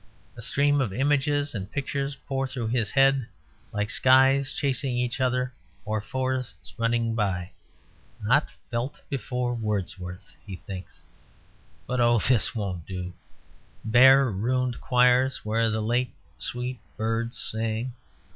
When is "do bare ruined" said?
12.87-14.81